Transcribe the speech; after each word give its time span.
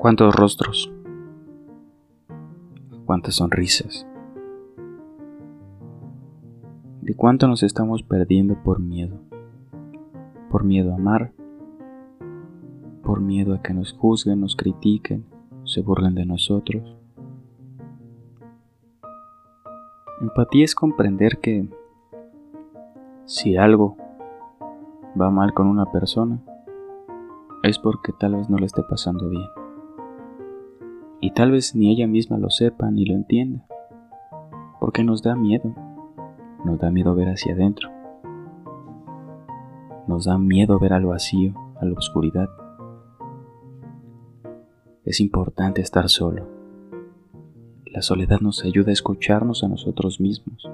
¿Cuántos 0.00 0.34
rostros? 0.34 0.90
¿Cuántas 3.04 3.34
sonrisas? 3.34 4.06
¿De 7.02 7.14
cuánto 7.14 7.46
nos 7.46 7.62
estamos 7.62 8.02
perdiendo 8.02 8.54
por 8.62 8.80
miedo? 8.80 9.20
Por 10.50 10.64
miedo 10.64 10.92
a 10.92 10.94
amar, 10.94 11.32
por 13.02 13.20
miedo 13.20 13.52
a 13.52 13.60
que 13.60 13.74
nos 13.74 13.92
juzguen, 13.92 14.40
nos 14.40 14.56
critiquen, 14.56 15.26
se 15.64 15.82
burlen 15.82 16.14
de 16.14 16.24
nosotros. 16.24 16.96
Empatía 20.22 20.64
es 20.64 20.74
comprender 20.74 21.40
que 21.40 21.68
si 23.26 23.58
algo 23.58 23.98
va 25.20 25.30
mal 25.30 25.52
con 25.52 25.66
una 25.66 25.92
persona, 25.92 26.40
es 27.62 27.78
porque 27.78 28.14
tal 28.18 28.36
vez 28.36 28.48
no 28.48 28.56
le 28.56 28.64
esté 28.64 28.82
pasando 28.82 29.28
bien 29.28 29.59
y 31.20 31.32
tal 31.32 31.50
vez 31.50 31.74
ni 31.74 31.92
ella 31.92 32.06
misma 32.06 32.38
lo 32.38 32.50
sepa 32.50 32.90
ni 32.90 33.04
lo 33.04 33.14
entienda, 33.14 33.66
porque 34.80 35.04
nos 35.04 35.22
da 35.22 35.36
miedo, 35.36 35.74
nos 36.64 36.78
da 36.78 36.90
miedo 36.90 37.14
ver 37.14 37.28
hacia 37.28 37.52
adentro, 37.52 37.90
nos 40.06 40.24
da 40.24 40.38
miedo 40.38 40.78
ver 40.78 40.94
al 40.94 41.04
vacío, 41.04 41.54
a 41.80 41.84
la 41.84 41.92
oscuridad. 41.92 42.48
Es 45.04 45.20
importante 45.20 45.80
estar 45.80 46.08
solo. 46.08 46.48
La 47.86 48.02
soledad 48.02 48.40
nos 48.40 48.64
ayuda 48.64 48.90
a 48.90 48.92
escucharnos 48.92 49.64
a 49.64 49.68
nosotros 49.68 50.20
mismos, 50.20 50.70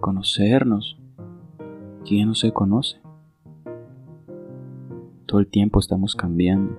conocernos. 0.00 0.98
¿Quién 2.04 2.28
no 2.28 2.34
se 2.34 2.52
conoce? 2.52 3.00
Todo 5.26 5.40
el 5.40 5.48
tiempo 5.48 5.80
estamos 5.80 6.14
cambiando 6.14 6.78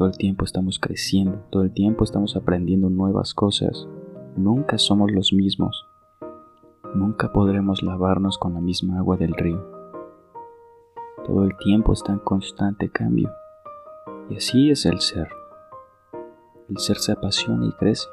todo 0.00 0.08
el 0.08 0.16
tiempo 0.16 0.46
estamos 0.46 0.78
creciendo, 0.78 1.44
todo 1.50 1.62
el 1.62 1.74
tiempo 1.74 2.04
estamos 2.04 2.34
aprendiendo 2.34 2.88
nuevas 2.88 3.34
cosas. 3.34 3.86
Nunca 4.34 4.78
somos 4.78 5.12
los 5.12 5.34
mismos. 5.34 5.86
Nunca 6.94 7.30
podremos 7.34 7.82
lavarnos 7.82 8.38
con 8.38 8.54
la 8.54 8.62
misma 8.62 8.96
agua 8.96 9.18
del 9.18 9.34
río. 9.34 9.62
Todo 11.26 11.44
el 11.44 11.54
tiempo 11.58 11.92
está 11.92 12.14
en 12.14 12.18
constante 12.20 12.88
cambio. 12.88 13.30
Y 14.30 14.36
así 14.36 14.70
es 14.70 14.86
el 14.86 15.00
ser. 15.00 15.28
El 16.70 16.78
ser 16.78 16.96
se 16.96 17.12
apasiona 17.12 17.66
y 17.66 17.72
crece, 17.72 18.08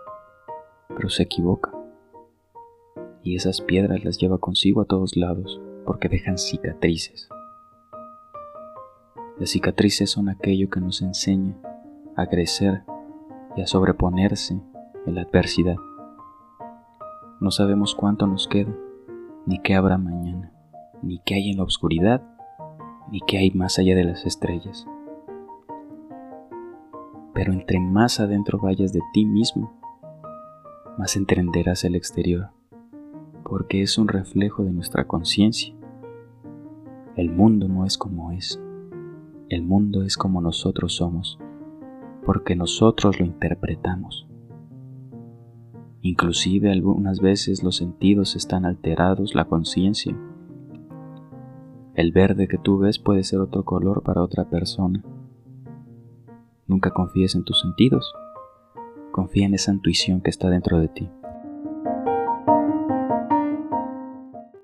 pero 0.90 1.08
se 1.08 1.24
equivoca. 1.24 1.72
Y 3.24 3.38
esas 3.38 3.62
piedras 3.62 4.04
las 4.04 4.18
lleva 4.18 4.40
consigo 4.40 4.82
a 4.82 4.86
todos 4.86 5.16
lados 5.16 5.62
porque 5.86 6.10
dejan 6.10 6.38
cicatrices. 6.38 7.30
Las 9.40 9.52
cicatrices 9.52 10.10
son 10.10 10.28
aquello 10.28 10.70
que 10.70 10.82
nos 10.82 11.02
enseña 11.02 11.56
a 12.18 12.26
crecer 12.26 12.84
y 13.56 13.62
a 13.62 13.68
sobreponerse 13.68 14.60
en 15.06 15.16
la 15.16 15.22
adversidad. 15.22 15.76
No 17.40 17.52
sabemos 17.52 17.94
cuánto 17.94 18.26
nos 18.26 18.48
queda, 18.48 18.74
ni 19.46 19.60
qué 19.60 19.76
habrá 19.76 20.00
mañana, 20.00 20.52
ni 21.04 21.22
qué 21.26 21.36
hay 21.36 21.52
en 21.52 21.58
la 21.58 21.64
oscuridad, 21.64 22.24
ni 23.12 23.22
qué 23.22 23.38
hay 23.38 23.52
más 23.52 23.78
allá 23.78 23.96
de 23.96 24.04
las 24.04 24.26
estrellas. 24.26 24.88
Pero 27.36 27.54
entre 27.54 27.80
más 27.80 28.20
adentro 28.20 28.60
vayas 28.60 28.92
de 28.94 29.02
ti 29.14 29.24
mismo, 29.26 29.72
más 30.98 31.16
entenderás 31.16 31.84
el 31.84 31.96
exterior, 31.96 32.50
porque 33.44 33.84
es 33.84 34.00
un 34.00 34.08
reflejo 34.08 34.64
de 34.64 34.72
nuestra 34.72 35.06
conciencia. 35.06 35.76
El 37.16 37.30
mundo 37.30 37.68
no 37.68 37.86
es 37.86 37.96
como 37.96 38.32
es, 38.32 38.60
el 39.50 39.62
mundo 39.62 40.02
es 40.02 40.18
como 40.18 40.42
nosotros 40.42 40.96
somos 40.96 41.40
porque 42.28 42.58
nosotros 42.58 43.22
lo 43.22 43.26
interpretamos. 43.26 44.28
Inclusive 46.02 46.70
algunas 46.70 47.22
veces 47.22 47.64
los 47.64 47.78
sentidos 47.78 48.36
están 48.36 48.66
alterados, 48.66 49.34
la 49.34 49.46
conciencia. 49.46 50.14
El 51.96 52.12
verde 52.12 52.50
que 52.50 52.58
tú 52.58 52.80
ves 52.80 53.00
puede 53.00 53.24
ser 53.24 53.40
otro 53.40 53.64
color 53.64 54.04
para 54.04 54.22
otra 54.22 54.50
persona. 54.50 55.02
Nunca 56.66 56.92
confíes 56.92 57.34
en 57.34 57.46
tus 57.46 57.62
sentidos. 57.62 58.14
Confía 59.14 59.46
en 59.46 59.54
esa 59.54 59.72
intuición 59.72 60.20
que 60.20 60.30
está 60.30 60.50
dentro 60.50 60.80
de 60.80 60.90
ti. 60.90 61.10